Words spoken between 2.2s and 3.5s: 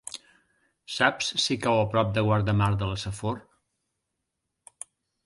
Guardamar de la Safor?